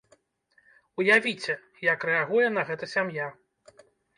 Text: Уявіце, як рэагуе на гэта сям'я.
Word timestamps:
Уявіце, 1.03 1.53
як 1.91 2.07
рэагуе 2.11 2.47
на 2.57 2.61
гэта 2.71 2.85
сям'я. 2.95 3.27